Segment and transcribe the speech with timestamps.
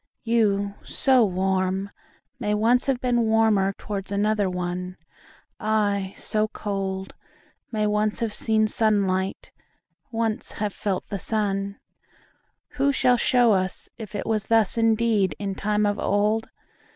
[0.23, 1.91] You, so warm,
[2.39, 7.13] may once have beenWarmer towards another one:I, so cold,
[7.71, 9.51] may once have seenSunlight,
[10.11, 15.99] once have felt the sun:Who shall show us if it wasThus indeed in time of
[15.99, 16.49] old?